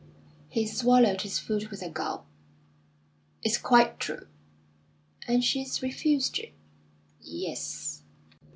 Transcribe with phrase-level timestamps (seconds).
[0.49, 2.25] He swallowed his food with a gulp.
[3.43, 4.25] "It's quite true."
[5.27, 6.53] "And she's refused you?"
[7.21, 8.01] "Yes!"